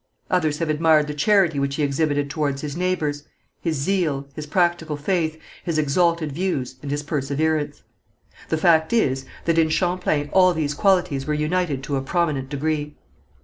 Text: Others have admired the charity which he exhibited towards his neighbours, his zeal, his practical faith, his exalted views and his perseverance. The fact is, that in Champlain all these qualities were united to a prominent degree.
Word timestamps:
Others 0.31 0.57
have 0.57 0.69
admired 0.71 1.05
the 1.05 1.13
charity 1.13 1.59
which 1.59 1.75
he 1.75 1.83
exhibited 1.83 2.27
towards 2.27 2.61
his 2.63 2.75
neighbours, 2.75 3.25
his 3.61 3.75
zeal, 3.75 4.27
his 4.33 4.47
practical 4.47 4.97
faith, 4.97 5.39
his 5.63 5.77
exalted 5.77 6.31
views 6.31 6.77
and 6.81 6.89
his 6.89 7.03
perseverance. 7.03 7.83
The 8.49 8.57
fact 8.57 8.93
is, 8.93 9.27
that 9.45 9.59
in 9.59 9.69
Champlain 9.69 10.31
all 10.33 10.55
these 10.55 10.73
qualities 10.73 11.27
were 11.27 11.35
united 11.35 11.83
to 11.83 11.97
a 11.97 12.01
prominent 12.01 12.49
degree. 12.49 12.95